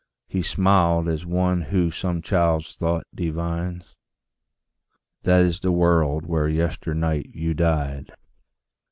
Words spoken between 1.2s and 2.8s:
one who some child's